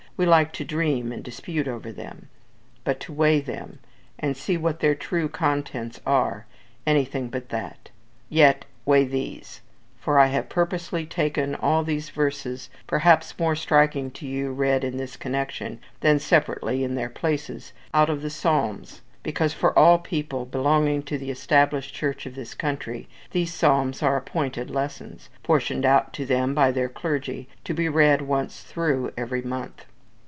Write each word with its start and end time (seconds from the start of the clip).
We 0.17 0.27
like 0.27 0.51
to 0.53 0.65
dream 0.65 1.11
and 1.11 1.23
dispute 1.23 1.67
over 1.67 1.91
them; 1.91 2.27
but 2.83 2.99
to 2.99 3.13
weigh 3.13 3.39
them, 3.39 3.79
and 4.19 4.37
see 4.37 4.55
what 4.55 4.79
their 4.79 4.93
true 4.93 5.27
contents 5.27 5.99
are 6.05 6.45
anything 6.85 7.27
but 7.29 7.49
that. 7.49 7.89
Yet, 8.29 8.65
weigh 8.85 9.05
these; 9.05 9.61
for 9.97 10.19
I 10.19 10.27
have 10.27 10.47
purposely 10.47 11.07
taken 11.07 11.55
all 11.55 11.83
these 11.83 12.11
verses, 12.11 12.69
perhaps 12.85 13.39
more 13.39 13.55
striking 13.55 14.11
to 14.11 14.27
you 14.27 14.51
read 14.51 14.83
in 14.83 14.97
this 14.97 15.17
connection, 15.17 15.79
than 16.01 16.19
separately 16.19 16.83
in 16.83 16.93
their 16.93 17.09
places, 17.09 17.73
out 17.91 18.09
of 18.11 18.21
the 18.21 18.29
Psalms, 18.29 19.01
because, 19.23 19.53
for 19.55 19.75
all 19.79 19.97
people 19.97 20.45
belonging 20.45 21.01
to 21.03 21.17
the 21.17 21.31
Established 21.31 21.95
Church 21.95 22.27
of 22.27 22.35
this 22.35 22.53
country 22.53 23.09
these 23.31 23.55
Psalms 23.55 24.03
are 24.03 24.17
appointed 24.17 24.69
lessons, 24.69 25.31
portioned 25.41 25.83
out 25.85 26.13
to 26.13 26.27
them 26.27 26.53
by 26.53 26.69
their 26.69 26.89
clergy 26.89 27.49
to 27.63 27.73
be 27.73 27.89
read 27.89 28.21
once 28.21 28.61
through 28.61 29.11
every 29.17 29.41
month. 29.41 29.85